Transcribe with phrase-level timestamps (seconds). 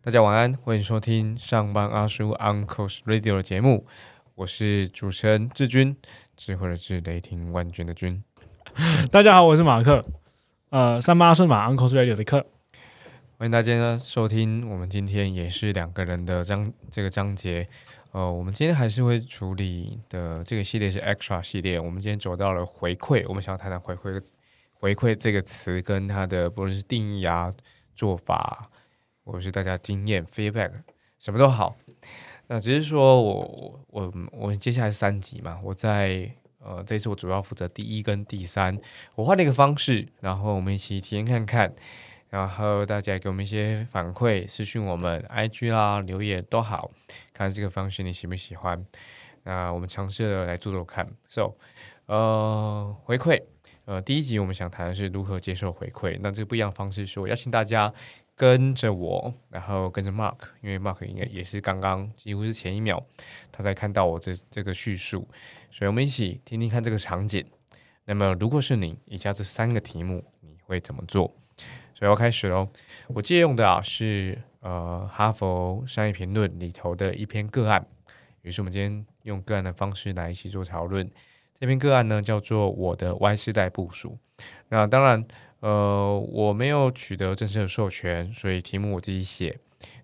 [0.00, 3.86] 大家晚安，欢迎收听上班阿叔 Uncle's Radio 的节目，
[4.34, 5.94] 我是主持人志军，
[6.34, 8.24] 智慧的智，雷霆万钧的军。
[9.12, 10.02] 大家好，我是马克，
[10.70, 12.46] 呃，上班阿叔马 Uncle's Radio 的课，
[13.36, 17.68] 欢迎大家收听，我们今天也是两个人的章这个章节，
[18.12, 24.24] 呃，我们今天还是会处理的这个系列是 Extra 系列，我们今天走到了回馈，我们想要谈谈回馈
[24.72, 27.52] 回馈这个词跟它的不论是定义啊
[27.94, 28.70] 做法。
[29.28, 30.72] 或者是大家经验 feedback
[31.18, 31.76] 什么都好，
[32.46, 36.32] 那只是说我我我接下来三集嘛，我在
[36.64, 38.80] 呃这次我主要负责第一跟第三，
[39.16, 41.74] 我换了一个方式，然后我们一起体验看看，
[42.28, 46.90] 然后大家给我们一些反馈，私讯我们 IG 啦留言都好，
[47.32, 48.84] 看这个方式你喜不喜欢？
[49.44, 51.08] 那我们尝试的来做做看。
[51.26, 51.54] So
[52.06, 53.42] 呃回馈
[53.84, 57.92] 呃第一集我们想谈的是如何接受回馈，那这个不一样方式是我邀请大家。
[58.40, 63.04] 跟着我，然后跟着 Mark，因为 Mark 应该也是刚刚几乎是前一秒
[63.50, 65.28] 他才看到我这这个叙述，
[65.72, 67.44] 所以我们一起听听看这个场景。
[68.04, 71.34] 那么如果是你，以下这三个题目你会怎么做？
[71.98, 72.68] 所以要开始喽。
[73.08, 77.84] 我借用的啊是呃哈佛商业评论里头的一篇个案，
[78.42, 81.10] 于是我们今天用个案的方式来一起做讨论。
[81.58, 84.16] 这篇个案呢叫做我的 Y 世代部署。
[84.68, 85.26] 那当然。
[85.60, 89.58] 呃，我没有取得正式的授权，所以题目我自己写，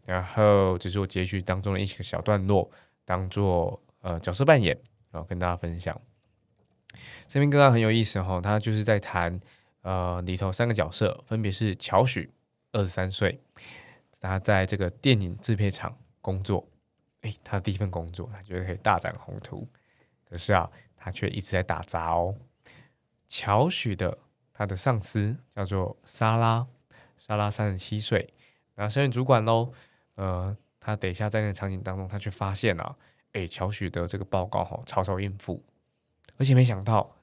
[0.04, 2.68] 然后只是我截取当中的一些小段落，
[3.04, 4.76] 当做呃角色扮演，
[5.12, 5.96] 然后跟大家分享。
[7.28, 9.40] 这篇个案很有意思哈，他就是在谈
[9.84, 12.28] 呃里头三个角色，分别是乔许，
[12.72, 13.40] 二十三岁，
[14.20, 16.68] 他在这个电影制片厂工作，
[17.20, 19.68] 诶，他的第一份工作，他觉得可以大展宏图，
[20.28, 22.34] 可是啊，他却一直在打杂哦。
[23.28, 24.18] 乔许的。
[24.56, 26.64] 他的上司叫做莎拉，
[27.18, 28.32] 莎拉三十七岁，
[28.76, 29.72] 然后升任主管喽。
[30.14, 32.94] 呃，他等一下在那个场景当中，他却发现啊，
[33.32, 35.60] 哎，乔许的这个报告哈，草草应付，
[36.36, 37.16] 而且没想到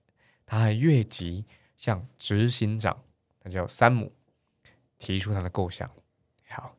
[0.46, 1.46] 他还越级
[1.82, 2.96] 向执行长，
[3.40, 4.14] 他叫山姆，
[5.00, 5.90] 提出他的构想。
[6.48, 6.76] 好，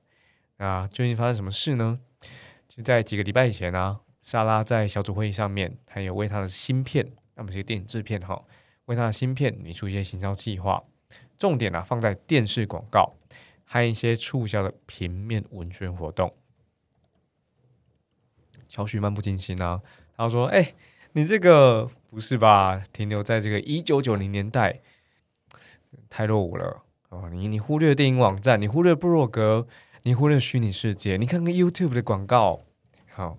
[0.58, 1.98] 那究竟发生什么事呢？
[2.68, 8.44] 就在几个礼拜以前呢，莎拉在小组会议上面，他有为他的芯片，那么这个电影制片哈。
[8.84, 10.84] 为他的芯片拟出一些行销计划，
[11.36, 13.16] 重点呢放在电视广告
[13.64, 16.32] 和一些促销的平面文宣活动。
[18.68, 19.82] 乔许漫不经心啊，
[20.16, 20.74] 他说：“哎，
[21.12, 22.84] 你这个不是吧？
[22.92, 24.80] 停留在这个一九九零年代，
[26.12, 27.30] 太落伍了哦！
[27.32, 29.66] 你你忽略电影网站，你忽略部落格，
[30.02, 32.60] 你忽略虚拟世界，你看看 YouTube 的广告，
[33.10, 33.38] 好，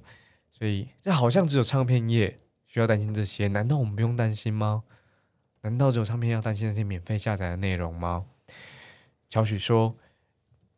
[0.52, 2.36] 所以这好像只有唱片业
[2.66, 4.86] 需要担心这些，难道我们不用担心吗？”
[5.62, 8.26] 难道只有唱片要担心那些免费下载的内容吗？
[9.30, 9.96] 乔许说：“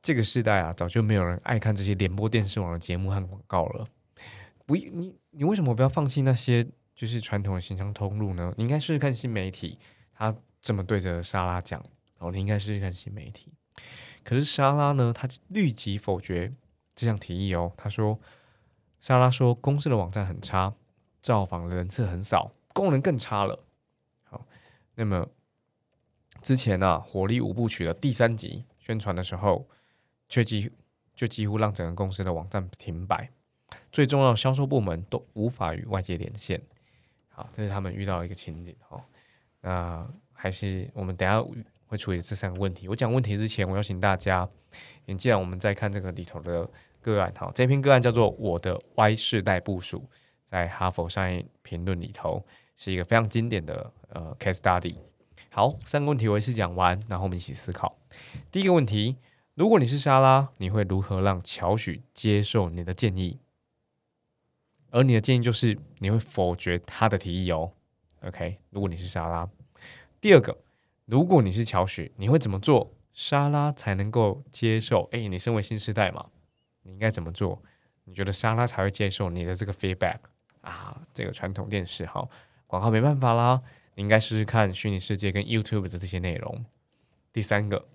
[0.04, 3.88] 这个时代啊，早就没有人爱看这些联播电视网的节目和广告了。
[4.66, 8.54] 不，你你为什么不要放弃那些就是传统的形象通路呢？
[8.58, 9.80] 你应该试试看新媒体。”
[10.14, 10.34] 他
[10.66, 11.80] 这么对着莎拉讲
[12.18, 13.54] ：“哦，你应该试试看新媒体。”
[14.26, 16.52] 可是莎拉呢，她立即否决
[16.96, 17.72] 这项提议哦。
[17.78, 18.20] 她说
[19.00, 20.74] ：“莎拉说，公司的网站很差，
[21.22, 23.64] 造访的人次很少，功能更差了。”
[24.26, 24.44] 好
[24.96, 25.28] 那么
[26.42, 29.70] 之前呢，火力五部曲的第三集宣传的时候，
[30.28, 30.72] 却几
[31.14, 33.30] 就几乎让整个公司的网站停摆，
[33.92, 36.60] 最重要的销售部门都无法与外界连线。
[37.30, 39.04] 好，这是他们遇到一个情景哦。
[39.62, 41.44] 那还是我们等下
[41.88, 42.88] 会处理这三个问题。
[42.88, 44.48] 我讲问题之前，我邀请大家，
[45.06, 46.70] 你既然我们在看这个里头的
[47.02, 50.00] 个案，哈，这篇个案叫做《我的 Y 世代部署》，
[50.46, 52.46] 在哈佛商业评论里头。
[52.78, 54.98] 是一个非常经典的呃 case study。
[55.50, 57.98] 好，三个问题我一次讲完，然后我们一起思考。
[58.52, 59.16] 第一个问题，
[59.54, 63.40] 如果你是莎拉，你会如何让乔许接受你的建议？
[64.92, 67.72] 而你的建议就是你会否决他的提议哦。
[68.26, 69.48] OK，如果你是莎拉。
[70.26, 70.58] 第二个，
[71.06, 75.08] 如果你是乔许，你会怎么做，莎拉才能够接受？
[75.12, 76.32] 哎，你身为新时代嘛，
[76.82, 77.62] 你应该怎么做？
[78.06, 80.18] 你觉得莎拉才会接受你的这个 feedback
[80.62, 81.00] 啊？
[81.14, 82.28] 这个传统电视哈。
[82.66, 83.62] 广告没办法啦，
[83.94, 86.66] 你应该试试看虚拟世界跟 YouTube 的这些内容。
[87.32, 87.88] 第三个，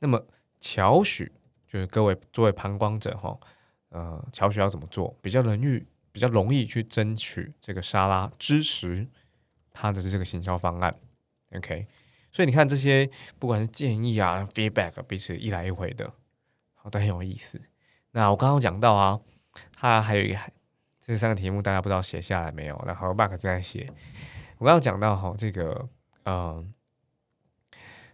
[0.00, 0.22] 那么
[0.60, 1.32] 乔许
[1.66, 3.40] 就是各位作为旁观者哈，
[3.88, 5.82] 呃，乔许要怎么做比较容易
[6.12, 9.08] 比较容易去争取这个莎拉支持
[9.80, 10.94] 他的这个行销方案
[11.56, 11.86] ？OK，
[12.30, 16.12] 所以你看这些不管是建议啊、feedback，彼此一来一回的，
[16.74, 17.58] 好都很有意思。
[18.10, 19.20] 那我刚刚讲到啊，
[19.72, 20.38] 他还有一个。
[21.02, 22.80] 这三个题目大家不知道写下来没有？
[22.86, 23.90] 然后 Mark 正在写。
[24.58, 25.88] 我刚刚讲到哈，这个
[26.22, 26.64] 呃，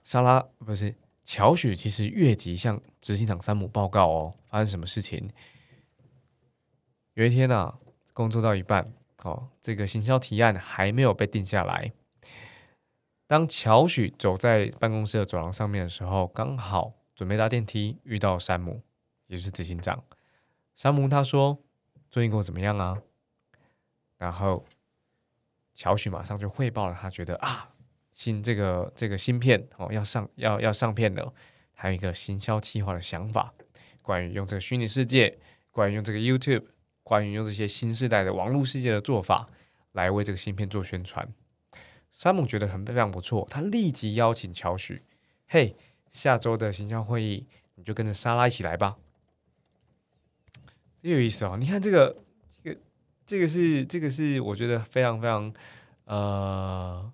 [0.03, 5.29] 莎拉不是乔许，其实越级向执行长山姆报告哦，发生什么事情？
[7.15, 7.75] 有一天呢，
[8.15, 8.91] 工作到一半，
[9.23, 11.93] 哦，这个行销提案还没有被定下来。
[13.27, 18.83] 当乔许走在办公室的走廊上面的时候，刚好准备搭电梯，遇到山姆，
[19.27, 20.05] 也就是执行长。
[20.77, 21.59] 山姆他说
[22.09, 23.03] ：“最近过怎么样啊？”
[24.17, 24.65] 然后
[25.75, 27.69] 乔许马上就汇报了，他觉得啊，
[28.15, 31.35] 新这个这个芯片哦要上要要上片了，
[31.73, 33.53] 还有一个行销计划的想法，
[34.03, 35.39] 关于用这个虚拟世界，
[35.73, 36.65] 关于用这个 YouTube，
[37.07, 39.49] 关于用这些新时代的网络世界的做法
[39.93, 41.33] 来为这个芯片做宣传。
[42.11, 45.03] 山姆觉得很非常不错，他立即邀请乔许
[45.47, 45.77] ：“嘿，
[46.11, 48.97] 下周的形象会议，你就跟着莎拉一起来吧。”
[51.03, 51.55] 有意思哦！
[51.57, 52.17] 你看这个，
[52.65, 52.81] 这个，
[53.25, 55.55] 这个是这个是我觉得非常非常
[56.07, 57.13] 呃，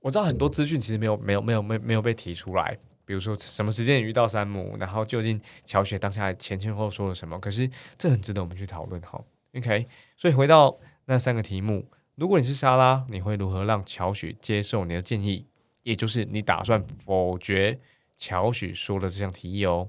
[0.00, 2.78] 我知道很多资讯其实没有没有没有没没有被提出来，
[3.10, 7.68] 比如说什么时间遇到山姆，然后究竟乔雪当下前前后后说了什么，可是
[7.98, 9.20] 这很值得我们去讨论哈。
[9.56, 9.84] OK，
[10.16, 11.84] 所以回到那三个题目，
[12.14, 15.44] 如果你是莎拉，你会如何让乔雪接受你的建议？
[15.82, 17.80] 也就是你打算否决
[18.16, 19.88] 乔许说的这项提议哦。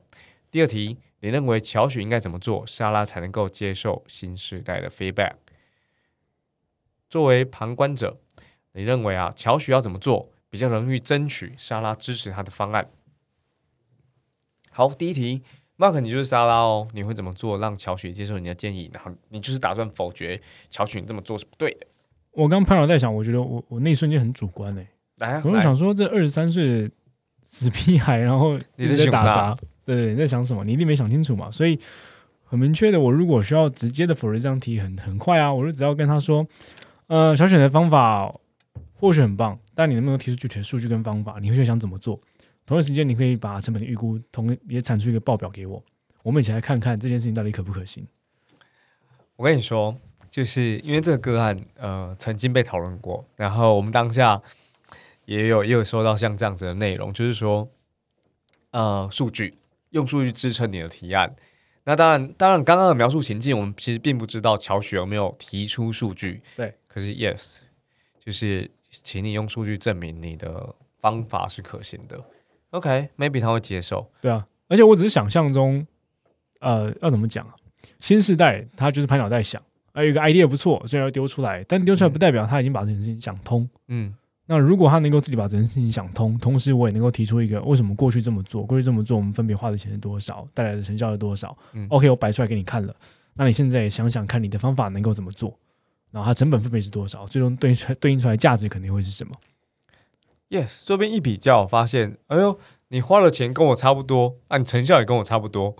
[0.49, 0.97] 第二题。
[1.23, 5.33] 你认为乔许应该怎么做，莎拉才能够接受新时代的 feedback？
[7.11, 8.19] 作为旁观者，
[8.71, 12.89] 你认为啊，乔许要怎么做比较容易争取莎拉支持他的方案？
[14.81, 15.43] 好，第一题
[15.77, 18.89] ，Mark，你就是沙拉哦，你会怎么做让乔许接受你的建议？
[18.91, 20.41] 然后你就是打算否决
[20.71, 21.85] 乔许你这么做是不对的。
[22.31, 24.87] 我刚朋友在想，我觉得我我那一瞬间很主观哎，
[25.19, 26.91] 来，我就想说这二十三岁的
[27.45, 29.57] 死屁孩，然后你在打杂。
[29.85, 30.63] 对，你在想什么？
[30.63, 31.51] 你一定没想清楚嘛。
[31.51, 31.79] 所以
[32.43, 35.53] 很明确的，我如果需要直接的否认这样题，很很快啊。
[35.53, 36.43] 我就只要跟他说，
[37.05, 38.33] 呃，小选的方法
[38.95, 41.37] 或许很棒，但你能不能提出具体的数据跟方法？
[41.39, 42.19] 你会想怎么做？
[42.71, 45.83] 同一时间，你可以把成本的预估同也产出一个报表给我，
[46.23, 48.07] 我们一起来看看这件事情到底可不可行。
[49.35, 49.93] 我跟你说，
[50.29, 54.41] 就是因为这个个案，呃，曾经被讨论过，然后我们当下
[55.25, 57.69] 也有也有收到像这样子的内容，就是说，
[58.69, 59.57] 呃，数据。
[59.89, 61.35] 用数据支撑你的提案，
[61.83, 66.41] 那当然，当然，刚刚的描述情境，我们其实并不知道乔许有没有提出数据。
[66.55, 67.57] 对，可是 yes，
[68.25, 68.71] 就是
[69.03, 72.17] 请你用数据证明你的方法是可行的。
[72.71, 74.05] OK，maybe 他会接受。
[74.19, 75.85] 对啊，而且我只是想象中，
[76.59, 77.55] 呃，要怎么讲啊？
[77.99, 79.61] 新时代他就是拍脑袋想，
[79.93, 83.69] 还有一个 idea 不错，所以要丢出来，但丢出来不代表他已经把这件事情想通。
[83.87, 84.13] 嗯。
[84.47, 91.55] 那如果他能够自己把这件事情想通，同时我也能够提出一个为什么过去这么做，过去这么做，我们分别花的钱是多少，带来的成效是多少
[91.87, 92.93] ？OK，我摆出来给你看了。
[93.33, 95.57] 那你现在想想看，你的方法能够怎么做？
[96.11, 97.25] 然后它成本分别是多少？
[97.27, 99.33] 最终对出对应出来价值肯定会是什么
[100.51, 102.59] ？Yes，这边一比较，发现，哎呦，
[102.89, 105.75] 你花了钱跟我差不多，啊，你成效也跟我差不多，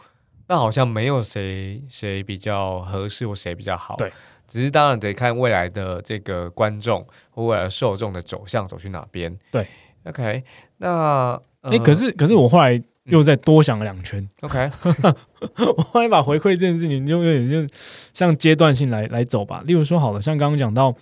[0.48, 3.96] 那好像没有谁谁比较合适或谁比较好。
[3.98, 4.12] 对。
[4.48, 9.34] 只是当然得看未来的这个观众或未来受众的走向走去哪边。
[9.50, 9.66] 对
[10.04, 10.44] ，OK，
[10.76, 14.30] 那哎，可是可是我后来又再多想了两圈。
[14.42, 14.70] OK，
[15.78, 17.70] 我后来把回馈这件事情就有点就
[18.14, 19.64] 像阶段性来来走吧。
[19.66, 20.94] 例如说，好了，像刚刚讲到，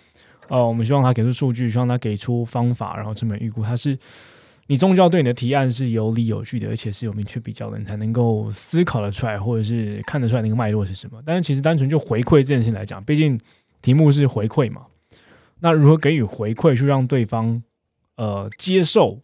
[0.50, 3.98] 呃，我们希望他给出数据，希望他给出方法，然后成本预估，他是。
[4.72, 11.20] 你终究要对你的提案是有理有据的，而且是有明确比较的，你才能够思考得出来，或者是看得出来那个脉络是什么。
[11.26, 13.36] 但是其实单纯就回馈这件事情来讲，毕竟
[13.82, 14.86] 题目是回馈嘛，
[15.62, 17.64] 那如何给予回馈去让对方
[18.18, 19.20] 呃接受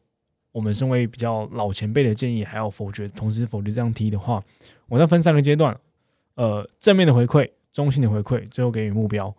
[0.51, 4.43] 我们身为比较老前辈的建议，还要否决，同时否决这样提的话，
[4.87, 5.77] 我再分三个阶段，
[6.33, 9.31] 呃，正面的回馈、中性的回馈，最后给予目标。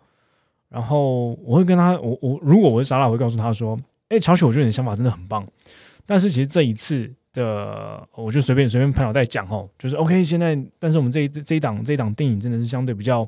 [0.69, 5.47] 然后我会跟他，我我如果我是莎拉，我会告诉他说：“哎，乔许，我觉得你的想法真的很棒。”
[6.05, 10.23] 但是其实这一次的，我就随便随便拍脑袋讲哦，就是 OK。
[10.23, 13.27] 现在，但是我们这一这一档这一档电影真的是相对比较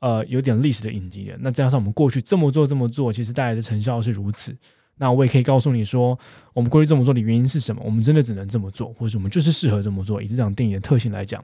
[0.00, 1.36] 呃有点历史的影集的。
[1.40, 4.56] 那加上我们过去这么做这么做，其实带来的成效是如此。
[4.98, 6.16] 那我也可以告诉你说，
[6.52, 7.82] 我们过去这么做的原因是什么？
[7.84, 10.22] 我们真的只能这么做，或者我们就是适合这么做。
[10.22, 11.42] 以这档电影的特性来讲，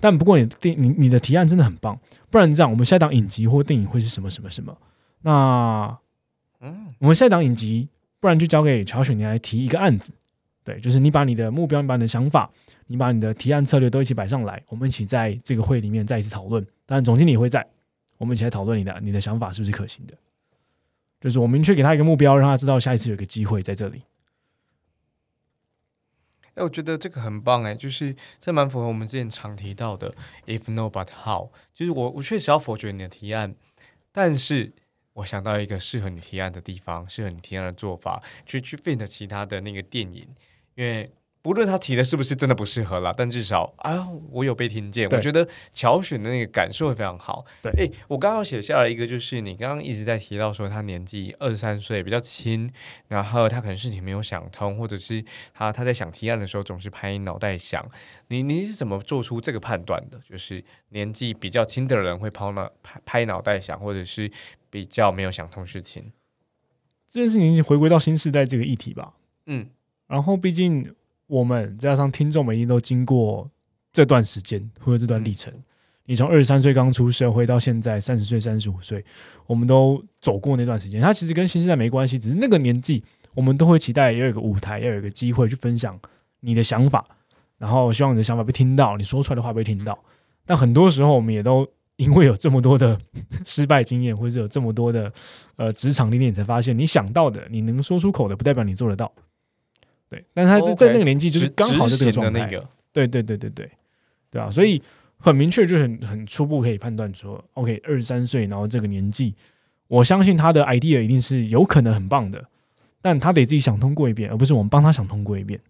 [0.00, 1.98] 但不过你电你你的提案真的很棒。
[2.30, 4.76] 不然这样，我们下一档影集或电影会是什么什么什么？
[5.22, 5.98] 那
[6.60, 7.88] 嗯，我们下一档影集。
[8.20, 10.10] 不然就交给乔雪你来提一个案子，
[10.64, 12.50] 对，就是你把你的目标、你把你的想法、
[12.86, 16.66] 你把你的提案策略都一起摆上来，我们一起在这个会里面再一次讨论。
[16.86, 17.66] 当然总经理也会在，
[18.16, 20.14] 我们一起来讨论你的你的想法是不是可行的。
[21.20, 24.00] 就是我明确给他一个目标，让他知道下一次有一个机会在这里。
[26.54, 30.14] 哎，我觉得这个很棒哎，就是这蛮符合我们之前常提到的
[30.46, 31.50] “if no but how”。
[31.74, 33.54] 就是我我确实要否决你的提案，
[34.12, 34.72] 但是
[35.14, 40.28] 我想到一个适合你提案的地方，适合你提案的做法，去去 fit 其他的那个电影，
[40.74, 41.10] 因为。
[41.44, 45.06] 不论他提的是不是真的不适合了，但至少啊，我有被听见。
[45.10, 47.44] 我觉得乔选的那个感受会非常好。
[47.60, 52.70] 对，哎，我刚刚写下来一个，就是你刚刚一直在提到说他年纪二十三岁，比较轻，
[53.08, 55.22] 然后他可能事情没有想通，或者是
[55.52, 57.86] 他他在想提案的时候总是拍脑袋想。
[58.28, 60.18] 你你是怎么做出这个判断的？
[60.26, 64.30] 就是年纪比较轻的人会抛脑拍拍脑袋想，或者是
[64.70, 66.10] 比较没有想通事情？
[67.06, 69.12] 这件事情回归到新时代这个议题吧。
[69.44, 69.68] 嗯，
[70.06, 70.94] 然后毕竟。
[71.26, 73.50] 我们加上听众们一定都经过
[73.92, 75.52] 这段时间或者这段历程。
[76.06, 79.02] 你从二十三岁刚出社会到现在三十岁、三十五岁，
[79.46, 81.00] 我们都走过那段时间。
[81.00, 83.02] 它其实跟新时代没关系，只是那个年纪，
[83.34, 85.98] 我们都会期待要有一个舞台，要有一个机会去分享
[86.40, 87.06] 你的想法，
[87.56, 89.98] 然后希望你的想法被听到，你说出来的话被听到。
[90.44, 91.66] 但很多时候，我们也都
[91.96, 92.98] 因为有这么多的
[93.46, 95.10] 失败经验，或者有这么多的
[95.56, 99.10] 呃职场历练，才发现你想到的，你能说出口的，不代表你做得到。
[100.14, 102.46] 对，但他在在那个年纪，就是刚好是这个状态。
[102.92, 103.70] 对对对对对，
[104.30, 104.80] 对啊，所以
[105.18, 109.34] 很明确，就很很初步可以判断说，OK，二十三岁，然后这个年纪，
[109.88, 112.44] 我相信他的 idea 一定是有可能很棒的，
[113.02, 115.60] 但他得自己想通过一遍，而不是我们帮他想通过一遍。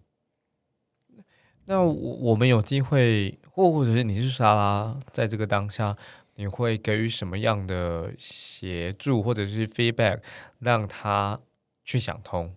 [1.65, 5.97] 那我我们有机会，或或者是你是莎拉，在这个当下，
[6.35, 10.19] 你会给予什么样的协助或者是 feedback，
[10.59, 11.39] 让他
[11.83, 12.53] 去想通？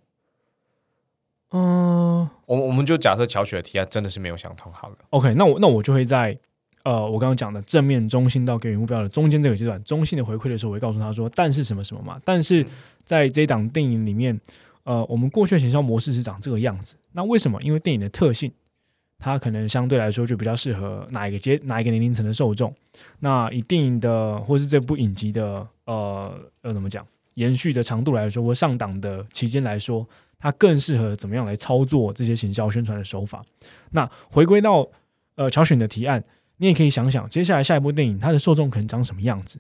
[1.50, 4.96] 嗯，我我们就假设乔雪的提案真的是没有想通好了。
[5.10, 6.38] OK，那我那我就会在
[6.84, 12.20] 呃，我刚刚讲的正面中心到给予目标的中间这个阶段，中性的回馈的时候，我会告诉他说，但是什么什么嘛。
[12.24, 12.64] 但是
[13.04, 14.38] 在这档电影里面，
[14.84, 16.96] 呃，我们过去的行销模式是长这个样子。
[17.12, 17.60] 那为什么？
[17.62, 18.52] 因为电影的特性，
[19.18, 22.74] 它可能相对来说就比较适合哪一个阶哪一个年龄层的受众。
[23.20, 27.06] 那以电影的或是这部影集的呃呃怎么讲
[27.38, 30.06] 延续的长度来说，或上档的期间来说。
[30.40, 33.44] 它更适合怎么样来操作这些行销宣传的手法？
[33.90, 34.86] 那回归到
[35.34, 36.22] 呃乔选的提案，
[36.58, 39.58] 你也可以想想，接下来下一部电影它的受众可能长什么样子？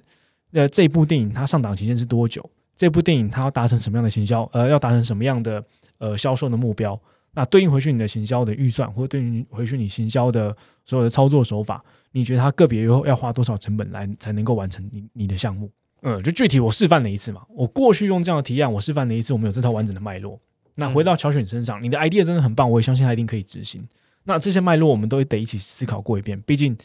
[0.52, 2.48] 呃，这部电影它上档期间是多久？
[2.76, 4.48] 这部电影它要达成什么样的行销？
[4.52, 5.60] 呃，要达成什么样的
[5.98, 6.96] 呃销售的目标？
[7.32, 15.68] 那对应回去你的行销的预算，或对应回去你行销的所有的操作手法，你觉得它个别又要花多少成本来才能够完成你你的项目？
[16.02, 20.38] 嗯，就具体我示范了一次嘛，我过去用这样的提案，我示范了一次，我们有这套完整的脉络。
[20.76, 23.86] 那回到乔选身上，你的 idea 真的很棒，我也相信他一定可以执行。
[24.24, 26.76] 那这些脉络我们都得一起思考过一遍，毕竟，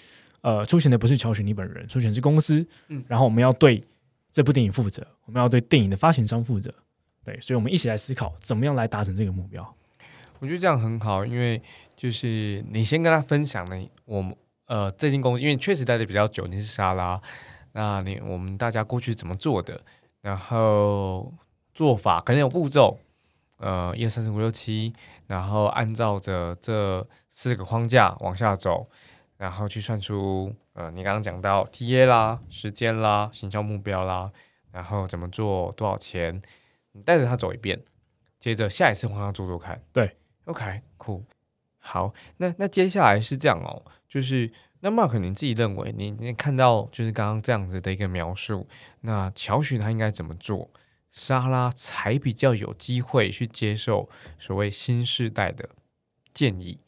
[0.42, 2.66] 呃，出钱的不是乔选你本人，出钱是公司。
[2.88, 3.84] 嗯，然后我们要对
[4.32, 6.74] 这部电影负责，我们要对电影的发行商负责。
[7.24, 9.76] 对，所以我们一起来思考怎么样来达成这个目标。
[10.40, 11.62] 我觉得这样很好，因为
[11.96, 17.22] 就是你先跟他分享了我们呃最近公司，因为确实待的比较久，你是沙拉，
[17.74, 19.82] 那你我们大家过去怎么做的，
[20.22, 21.34] 然后
[21.74, 22.98] 做法可能有步骤。
[23.58, 24.92] 呃，一二三四五六七，
[25.26, 28.90] 然后按照着这四个框架往下走，
[29.38, 34.30] 然后去算出呃，你刚刚讲到 TA 啦、时间啦、行销目标啦，
[34.72, 36.42] 然后怎么做、多少钱，
[36.92, 37.82] 你带着他走一遍，
[38.38, 39.82] 接着下一次换他做做看。
[39.94, 41.22] 对，OK，cool，
[41.86, 44.50] 好，那那接下来是这样哦，就是
[44.80, 48.66] 那 Mark，你自己认为你你看到就是刚刚这样子的一个描述，
[49.02, 50.70] 那乔许他应该怎么做？
[51.12, 54.10] 莎拉才比较有机会去接受
[54.40, 55.70] 所谓新时代的
[56.34, 56.80] 建议，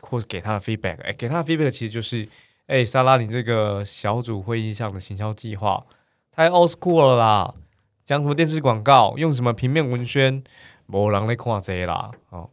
[0.00, 1.00] 或者给他的 feedback。
[1.00, 2.28] 哎，给他的 feedback 其实就是，
[2.66, 5.84] 哎，莎拉，你这个小组会议上的行销计划
[6.30, 7.54] 太 old school 了啦，
[8.04, 10.44] 讲什么电视广告，用什么平面文宣，
[10.86, 12.12] 没人来看这啦。
[12.30, 12.50] 哦，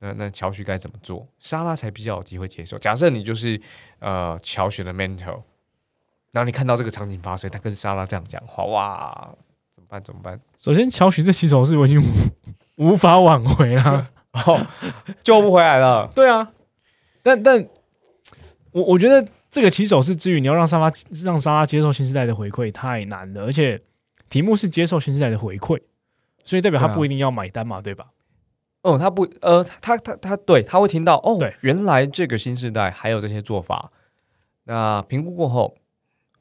[0.00, 1.28] 那那乔许该怎么做？
[1.38, 2.78] 莎拉才比较有机会接受。
[2.78, 3.60] 假设你就是
[3.98, 5.42] 呃乔许的 mentor，
[6.32, 9.34] 然后你看到这个场景发生，他跟莎拉这样讲话，哇！
[9.72, 10.40] 怎么办怎么办？
[10.58, 12.02] 首先，乔许这起手是我已经
[12.76, 14.08] 无 法挽回了，
[15.22, 16.10] 救不回来了。
[16.14, 16.50] 对啊，
[17.22, 17.66] 但但
[18.72, 20.92] 我我觉得这个起手是之余，你要让沙拉
[21.24, 23.80] 让莎拉接受新时代的回馈太难了，而且
[24.28, 25.80] 题目是接受新时代的回馈，
[26.44, 28.06] 所以代表他不一定要买单嘛，对吧？
[28.82, 33.92] 哦，他不，呃，他他他对他会听到哦，原来这个新时代还有这些做法。
[34.64, 35.76] 那评估过后，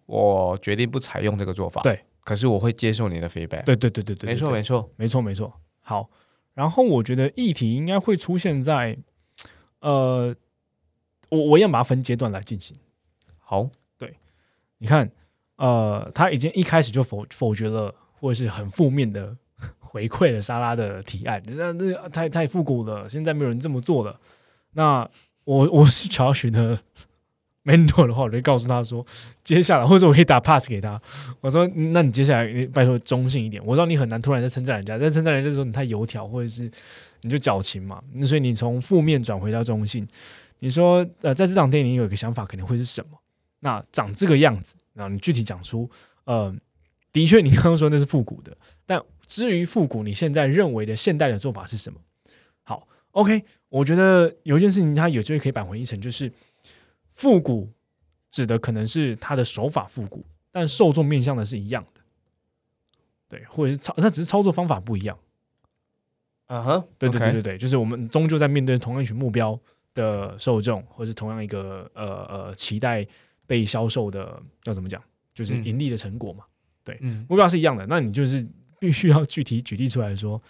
[0.06, 1.82] 我决定不采用这个做法。
[1.82, 2.02] 对。
[2.22, 3.64] 可是我会接受你的 feedback。
[3.64, 5.52] 对对对对对，没错没错没错没错。
[5.82, 6.08] 好，
[6.54, 8.96] 然后我觉得议题应该会出现在，
[9.80, 10.36] 呃，
[11.30, 12.78] 我我要把它分阶段来进行。
[13.40, 13.68] 好，
[13.98, 14.16] 对，
[14.78, 15.10] 你看，
[15.56, 19.36] 呃，他已经一开始就否否决了，或者是很负面的
[19.92, 24.20] 回馈了莎拉的提案，那那太太复古了，现在没有人这么做了。
[24.74, 25.10] 那
[25.46, 26.80] 我我是乔许的
[27.66, 29.04] mentor 的话，我就告诉他说，
[29.44, 31.02] 接下来或者我可以打 pass 给他，
[31.42, 33.60] 我说，那你接下来拜托中性一点。
[33.66, 36.70] 我知道你很难突然在称赞人家，在称赞人家的时候你太油条，或者是
[37.22, 38.00] 你就矫情嘛。
[38.24, 40.08] 所以你从负面转回到中性。
[40.60, 43.18] 你说，呃，在这场电影有一个想法，肯定会是什么？
[43.62, 45.90] 那长这个样子，然后你具体讲出，
[46.26, 46.54] 呃，
[47.12, 48.56] 的确你刚刚说那是复古的，
[48.86, 52.02] 但至于复古，你现在认为的现代的做法是什么？
[52.64, 56.30] 好，OK，我觉得有一件事情它有机会可以扳回一城，就是
[57.14, 57.72] 复古
[58.30, 62.02] 指的可能是它的手法复古，但受众面向的是一样的，
[63.30, 65.18] 对，或者是操，那只是操作方法不一样。
[66.48, 69.58] 啊哈，对对对对对，就是我们终究在面对同样一群目标。
[69.96, 73.06] 的受众，或是同样一个呃呃期待
[73.48, 75.02] 被销售的，要怎么讲？
[75.34, 76.46] 就是盈利的成果嘛。
[76.84, 77.88] 对，目标是一样的。
[77.88, 78.48] 那你就是
[78.80, 80.42] 必须要具体举例出来说，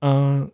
[0.00, 0.50] 嗯，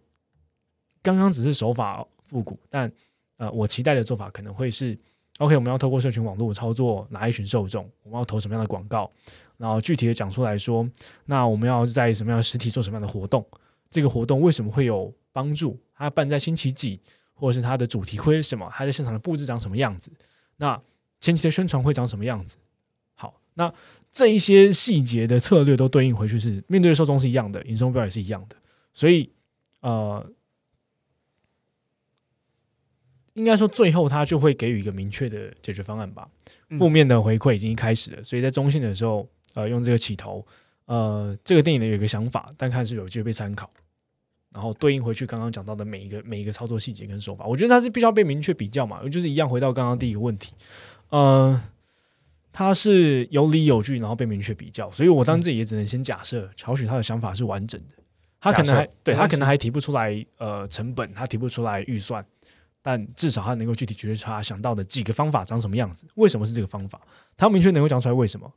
[1.02, 2.90] 刚刚只是手法复古，但
[3.36, 4.98] 呃，我期待的做法可能会是
[5.38, 7.88] ：OK，我们要透过社群网络操作哪一群受众？
[8.02, 9.10] 我们要投什么样的广告？
[9.56, 10.88] 然后具体的讲出来说，
[11.26, 13.46] 那我们要在什么样的实体做什么样的活动？
[13.90, 15.78] 这个活动为什么会有帮助？
[15.94, 17.00] 它办在星期几？
[17.34, 18.70] 或者是它的主题会是什么？
[18.70, 20.12] 它在现场的布置长什么样子？
[20.58, 20.78] 那
[21.20, 22.58] 前期的宣传会长什么样子？
[23.60, 23.74] 好，那
[24.10, 28.56] 这一些细节的策略都对应回去是面对的受众是一样的，营收目标也是一样的，
[28.92, 29.30] 所以
[29.80, 30.26] 呃，
[33.34, 36.28] 应该说最后他就会给予一个明确的解决方案吧。
[36.78, 40.46] 负面的回馈已经开始了，所以在中性的时候，呃，用这个起头，
[40.86, 43.70] 呃，这个电影呢有一个想法，但看是有机会被参考。
[44.52, 50.54] 然后对应回去刚刚讲到的每一个每一个操作细节跟手法，我觉得它是必须要被明确比较嘛，就是一样回到刚刚第一个问题，
[51.10, 51.62] 呃，
[52.52, 57.94] 它是有理有据，然后被明确比较，所以我当自己也只能先假设乔许他的想法是完整的，
[58.40, 62.24] 他可能还对他可能还提不出来呃成本，他提不出来预算，
[62.82, 67.00] 但至少他能够具体举出他想到的几个方法长什么样子，为什么是这个方法，
[67.36, 68.52] 他明确能够讲出来为什么。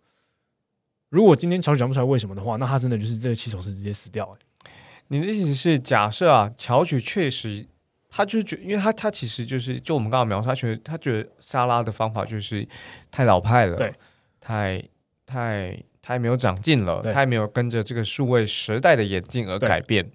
[1.10, 4.66] 如果今天乔许讲不出来为什么的话，那他真的就是这个骑手是直接死掉哎。
[5.10, 7.68] 你的意思是，假设啊，乔许确实，
[8.16, 12.68] 他就觉，因为他他其实就是，就我们刚刚描述，他觉得他觉得沙拉的方法就是
[13.10, 13.92] 太老派了，对，
[14.40, 14.84] 太
[15.26, 20.12] 太太没有长进了，太没有跟着这个数位时代的演进而改变。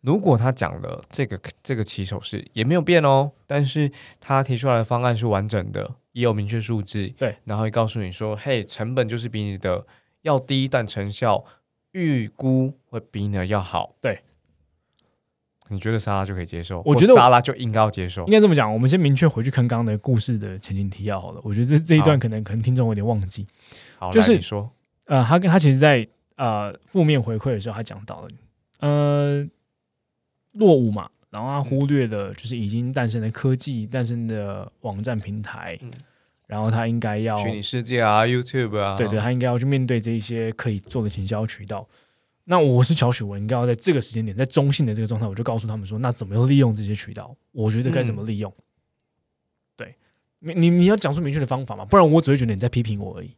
[0.00, 9.86] 如果他讲了这个这个起手式也没有变哦，但是他提出来的方案是完整的，也有明确数字，对，然后会告诉你说，嘿，成本就是比你的
[10.22, 11.44] 要低，但成效。
[11.92, 14.18] 预估会比你的要好，对？
[15.68, 16.82] 你觉得沙拉就可以接受？
[16.84, 18.24] 我觉得沙拉就应该要接受。
[18.26, 21.40] 应该这么讲，我们先明确回去看刚刚的故事的前情提要好了。
[21.42, 23.46] 我觉得这这一段可能可能听众有点忘记。
[23.98, 24.70] 好，就是你说，
[25.06, 28.28] 呃，他跟他其实，在呃负面回馈的时候，他讲到了，
[28.80, 29.46] 呃，
[30.52, 35.78] 落伍嘛，然后他忽略了就是已经诞生的科技、诞生的网站平台。
[36.46, 41.88] 然后他应该要虚拟世界啊，YouTube 啊，对对，他应该要去面对这一些可以做的行销渠道。
[42.44, 47.34] 那我是乔许文，应该要在这个时间点，在中性的这个状态，我就告诉他们说，那怎么利用这些渠道？
[47.52, 48.54] 我觉得该怎么利用？
[49.76, 49.96] 对，
[50.40, 53.36] 你你你要讲出明确的方法嘛，不然我只会觉得你在批评我而已。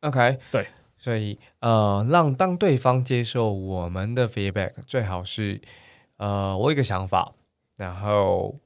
[0.00, 0.66] OK，对，
[0.98, 5.60] 所以呃，让当对方接受我们的 feedback，最好是
[6.16, 7.34] 呃，我有一个想法，
[7.76, 8.58] 然后。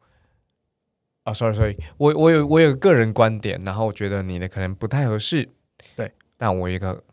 [1.25, 5.47] 啊，sorry，sorry，我我有我有个人观点，然后我觉得你的可能不太合适，
[5.95, 7.05] 对，但我一个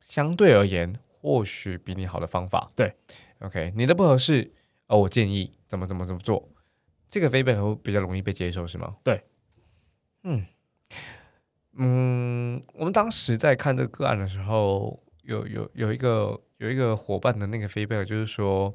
[0.00, 2.94] 相对而言或许比你好的方法，对
[3.40, 4.52] ，OK，你的不合适，
[4.86, 6.48] 哦，我建议怎么怎么怎么做，
[7.08, 8.96] 这个飞背会比较容易被接受是吗？
[9.04, 9.22] 对，
[10.22, 10.46] 嗯
[11.74, 18.74] 嗯，我们当时在看这个个案的时候，有有有一个有一个伙伴的那个飞背，就是说，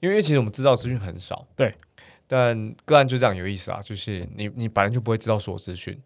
[0.00, 1.72] 因为其实我们知道资讯很少，对。
[2.28, 6.00] 但个案就这样有意思啊，就是你你本来就不会知道所有资讯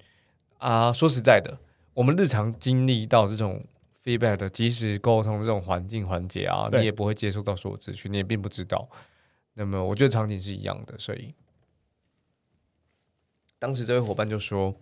[0.59, 0.93] 啊。
[0.93, 1.57] 说实在的，
[1.95, 3.65] 我们日常经历到这种
[4.07, 8.89] feedback 的及时沟通这种环境环节啊，你也不会接受到所有资讯，你也并不知道。
[9.55, 11.35] 那么我觉得场景是一样的，所以
[13.59, 14.73] 当时这位伙伴就说。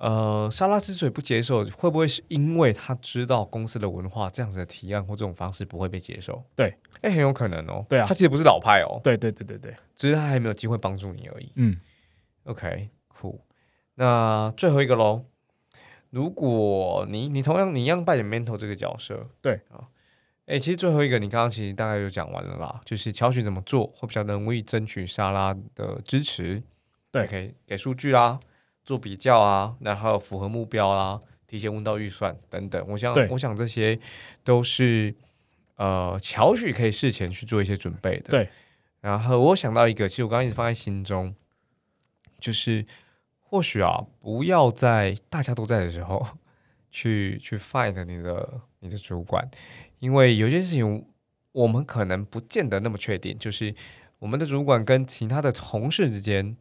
[0.00, 6.40] 呃，莎拉之所以不接受，会不会是因为他知道公司的文化这样子的提案或这种方式不会被接受？
[6.54, 7.84] 对，哎，很有可能哦。
[7.88, 9.00] 对啊，他其实不是老派哦。
[9.02, 11.50] 对对对对对，只是他还没有机会帮助你而已。
[11.56, 11.80] 嗯
[12.44, 13.40] ，OK，cool。
[13.96, 15.24] 那最后一个喽，
[16.10, 19.88] 如果你你同样你一样扮演 mentor 这个角色，对啊，
[20.46, 26.62] 哎，其实最后一个你刚刚其实大概就讲完了啦，就是乔许怎么做会比较容易争取莎拉的支持，
[27.10, 28.38] 对，可以给数据啦。
[28.84, 34.00] 做比较啊，然后符合目标啦，提前问到预算等等，我想，我想这些
[34.42, 35.14] 都是
[35.76, 38.30] 呃，乔许可以事前去做一些准备的。
[38.30, 38.48] 对，
[39.02, 41.34] 然后我想到一个，其实我刚刚一直放在心中，
[42.40, 42.82] 就是
[43.50, 46.26] 或许啊，不要在大家都在的时候
[46.90, 49.50] 去去 find 你的你的主管，
[50.00, 51.06] 因为有些事情
[51.52, 53.74] 我们可能不见得那么确定，就是
[54.18, 56.56] 我们的主管跟其他的同事之间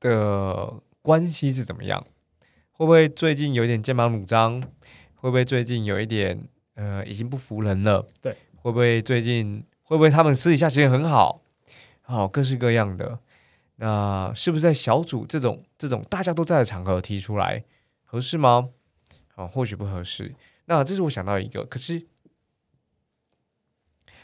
[0.00, 2.06] 的关系是怎么样，
[2.72, 4.62] 会不会最近有一点剑拔弩张？
[5.16, 8.06] 会不会最近有一点呃已经不服人了？
[8.22, 9.62] 对，会不会最近？
[9.82, 11.42] 会不会他们私底下其实很好，
[12.02, 13.18] 好各式各样的？
[13.82, 17.64] 那是不是在小组这种这种大家都在的场合提出来
[18.04, 18.68] 合适吗？
[19.36, 20.34] 啊，或许不合适。
[20.66, 22.06] 那这是我想到一个，可是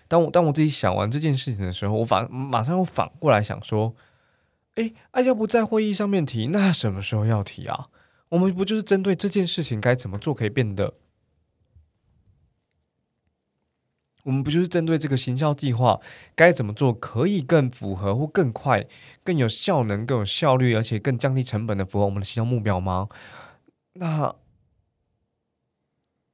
[0.07, 3.97] 当我当我自己想完这件事情的时候，我反马上又反过来想说，
[4.75, 7.89] 哎，啊，要不在会议上面提，那什么时候要提啊？
[8.29, 10.93] 我们不就是针对这件事情该怎么做可以变得？
[14.27, 16.01] 我们不就是针对这个行销计划
[16.35, 18.85] 该怎么做可以更符合或更快、
[19.23, 23.09] 更有效能、更有效率，而且更降低成本的符合我们的行销目标吗？
[23.93, 24.35] 那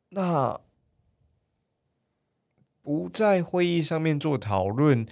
[0.08, 0.58] 那
[2.80, 5.06] 不在会议上面做讨论，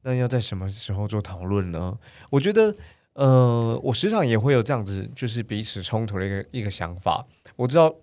[0.00, 1.98] 那要在什么时候做讨论呢？
[2.30, 2.74] 我觉得，
[3.12, 7.26] 呃，我时常也会有这样子，就是彼此冲突的一个一个想法。
[7.56, 7.94] 我知道，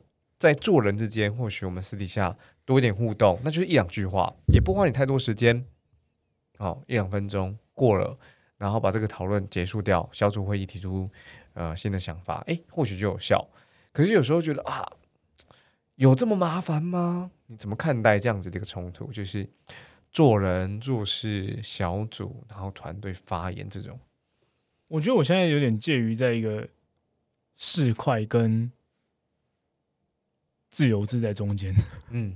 [0.44, 2.38] 在做人之间，或许我们私底下。
[2.66, 5.66] 多一点互动，那就是一两句话，也不花你太多时间，
[6.58, 8.18] 好一两分钟过了，
[8.58, 10.10] 然后把这个讨论结束掉。
[10.14, 11.12] 小组会议提出
[11.56, 13.46] 呃新的想法，诶，或许就有效。
[13.92, 14.90] 可是有时候觉得啊，
[15.96, 17.32] 有这么麻烦吗？
[17.48, 19.12] 你怎么看待这样子的一个冲突？
[19.12, 19.46] 就是
[20.10, 24.00] 做人做事小组，然后团队发言这种。
[24.88, 26.70] 我觉得我现在有点介于在一个
[27.58, 28.72] 市侩跟。
[30.74, 31.72] 自由自在中间，
[32.10, 32.34] 嗯，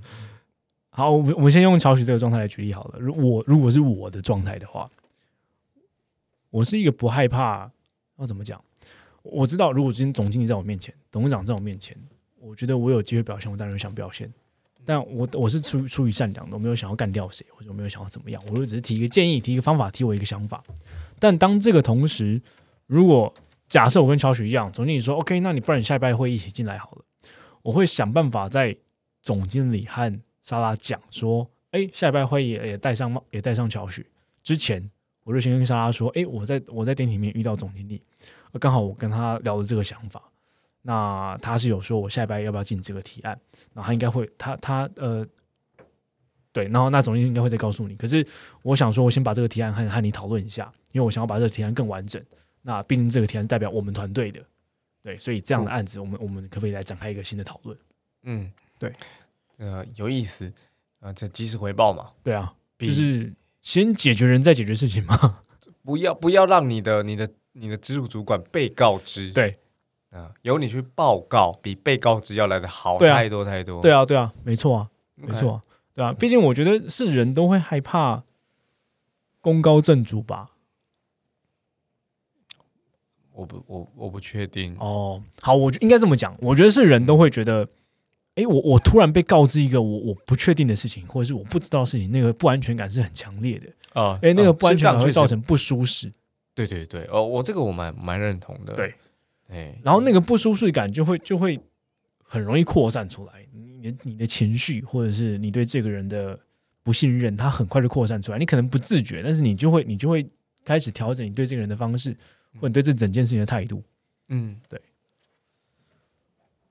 [0.90, 3.00] 好，我们我们先用乔许这个状态来举例好了。
[3.00, 4.88] 如我如果是我的状态的话，
[6.48, 7.68] 我是一个不害怕，
[8.16, 8.62] 要怎么讲？
[9.24, 11.96] 我知道，如果今天总经理在我面前，董事长在我面前，
[12.38, 14.32] 我觉得我有机会表现，我当然想表现。
[14.84, 20.62] 但我我是出出于善良的，我没有想要干掉谁，或者我没有想要怎么样，我就只是提一个建议，提一个方法，提我一个想法。
[21.18, 22.40] 但当这个同时，
[22.86, 23.34] 如果
[23.68, 27.04] 假设我跟乔许一样，总经理说 OK，那你不然你下一拜会一起进来好了。
[27.68, 28.74] 我会想办法在
[29.20, 34.06] 总经理和莎拉讲说：“哎，下礼拜会议也带上也带上乔许。
[34.42, 34.90] 之前
[35.22, 38.02] 我就先跟莎拉说：‘哎，我在我在电梯里面遇到总经理，
[38.58, 40.22] 刚好我跟他聊了这个想法。
[40.80, 43.38] 那他是有说我下礼拜要不要进这个提案？
[43.74, 45.26] 然后他应该会他他呃
[46.54, 47.94] 对，然后那总经理应该会再告诉你。
[47.96, 48.26] 可是
[48.62, 52.24] 我想说，我先把这个提案和和你讨论一下，因为我想要把这个提案更完整。
[52.62, 54.42] 那毕竟这个提案代表我们团队的。”
[55.02, 57.76] 对，所以这样的案子，我们我们可不可以来展开一个新的讨论？
[58.24, 58.92] 嗯，对，
[59.58, 60.52] 呃，有意思，
[61.00, 62.10] 啊，这及时回报嘛？
[62.22, 63.32] 对啊，就是
[63.62, 65.40] 先解决人，再解决事情嘛。
[65.82, 69.50] 不要不要让你的你的你的直属主管被告知，对，
[70.10, 73.80] 啊，由你去报告，比被告知要来的好太多太多。
[73.80, 75.62] 对啊，对啊，没错啊，没错，啊
[75.94, 78.22] 对啊，毕竟我觉得是人都会害怕
[79.40, 80.50] 功高震主吧。
[83.38, 85.22] 我不，我我不确定哦。
[85.40, 86.36] 好，我应该这么讲。
[86.40, 87.68] 我觉得是人都会觉得，
[88.34, 94.18] 哎，我我突然被告知一个我我不确定的事情，或者是我不知道的事情，那个不安全感是很强烈的啊。
[94.22, 96.12] 哎，那个不安全感会造成不舒适。
[96.52, 98.74] 对对对，哦，我这个我蛮蛮认同的。
[98.74, 98.92] 对，
[99.48, 101.60] 哎，然后那个不舒适感就会就会
[102.24, 103.46] 很容易扩散出来。
[103.52, 106.36] 你你的情绪，或者是你对这个人的
[106.82, 108.38] 不信任，它很快就扩散出来。
[108.38, 110.28] 你可能不自觉，但是你就会你就会
[110.64, 112.16] 开始调整你对这个人的方式。
[112.60, 113.82] 或者对这整件事情的态度，
[114.28, 114.80] 嗯，对，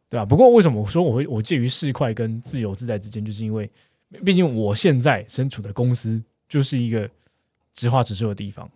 [0.09, 0.25] 对啊。
[0.25, 3.69] 不过为什么我说我会我介于市侩跟自由自在之间，就是因为
[4.25, 7.09] 毕竟我现在身处的公司就是一个
[7.73, 8.69] 直话直说的地方，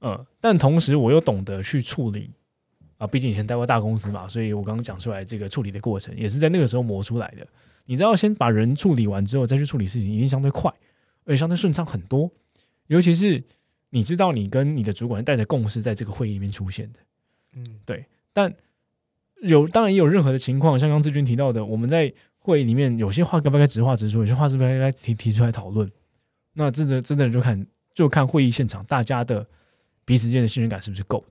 [0.00, 2.30] 嗯，但同时我又懂得去处理
[2.98, 7.46] 啊，毕竟以前待过大公司嘛，所以我刚刚讲出来这个处理的过程也是在那个时候磨出来的。
[7.86, 10.70] 你知道，先把人处理完之后，再去处理事情，一定相对快，
[11.24, 12.30] 而且相对顺畅很多，
[12.88, 13.42] 尤其是。
[13.90, 17.00] 你知道，你跟你的主管带着共识在这个会议里面出现的，
[17.54, 18.04] 嗯，对。
[18.32, 18.54] 但
[19.42, 25.90] 有当然也有任何的情况，像刚志军提到的，我们在会议里面有些话该不该直话直说，有些话是不是该提提出来讨论？
[26.52, 29.46] 那真的真的就看就看会议现场大家的
[30.04, 31.26] 彼此间的信任感是不是够的。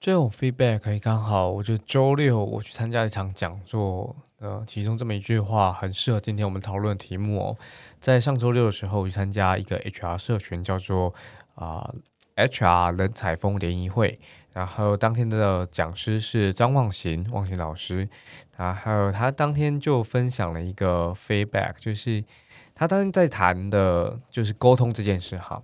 [0.00, 7.56] 最后 feedback 可以刚好，我觉得周六我去参加一场讲座，呃，其中这么一句话很适合今天我们讨论的题目哦。
[7.98, 11.12] 在上周六的时候，我去参加一个 HR 社群，叫做
[11.56, 11.92] 啊
[12.36, 14.20] HR 人采风联谊会。
[14.52, 18.08] 然后当天的讲师是张望行，望行老师。
[18.56, 22.22] 然后他当天就分享了一个 feedback，就是
[22.72, 25.60] 他当时在谈的就是沟通这件事哈。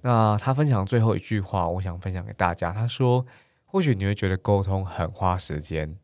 [0.00, 2.72] 那他分享最后一句话，我想分享给大家。
[2.72, 3.24] 他说
[3.70, 5.96] ：“或许你会觉得沟通很花时间，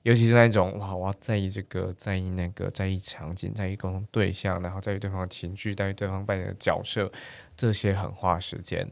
[0.00, 7.12] 尤其是那种哇，我要在意这个，在意那个，在意场景，在意沟通对象，然后在意对方的情绪，在意对方扮演的角色，
[7.54, 8.90] 这些很花时间。”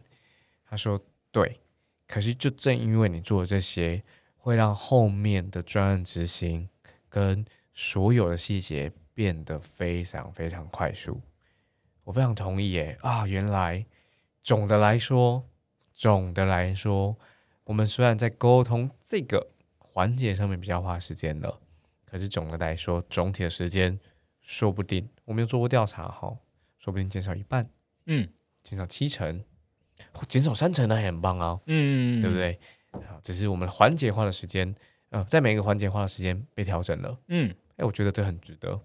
[0.68, 1.00] 他说
[1.32, 1.58] ：“对，
[2.06, 4.02] 可是就正因为你做的这些，
[4.36, 6.68] 会让后面的专案执行
[7.08, 11.22] 跟所有的细节变得非常非常快速。”
[12.04, 13.86] 我非常同意耶啊，原来。
[14.42, 15.48] 总的来说，
[15.94, 17.16] 总的来说，
[17.64, 21.60] 我们虽然在沟通这个环节上面比较花时间了，
[22.04, 23.98] 可是总的来说，总体的时间
[24.40, 26.36] 说不定我们有做过调查哈，
[26.78, 27.68] 说不定减少一半，
[28.06, 28.28] 嗯，
[28.62, 29.42] 减少七成，
[30.28, 32.58] 减少三成那也很棒啊，嗯，对不对？
[32.92, 34.74] 好，只是我们环节花的时间，
[35.10, 38.78] 呃，在每个环节花的时间被调整了，嗯，哎，我觉得这很值得。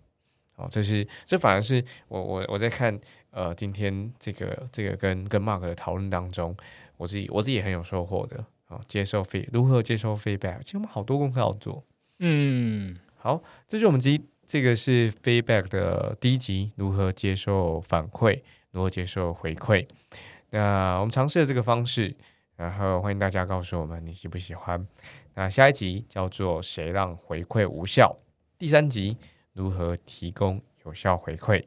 [0.55, 2.99] 哦，这是这反而是我我我在看
[3.31, 6.55] 呃今天这个这个跟跟 Mark 的讨论当中，
[6.97, 11.84] 我自己我自己也很有收获的啊，接受 feed 如何接受 feedback，其实我们好多功课要做。
[12.19, 19.86] 嗯，好，这是我们第这个是 feedback 的第一集，如何接受反馈，如何接受回馈。
[20.51, 22.15] 那我们尝试了这个方式，
[22.55, 24.88] 然后欢迎大家告诉我们你喜不喜欢。
[25.34, 28.15] 那下一集叫做谁让回馈无效？
[28.58, 29.17] 第三集。
[29.53, 31.62] 如何提供有效回馈？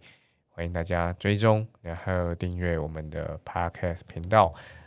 [0.49, 4.55] 欢迎大家追踪，然后订阅我们的 Podcast 频道“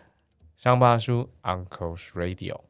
[0.57, 2.61] 伤疤叔 Uncle's Radio。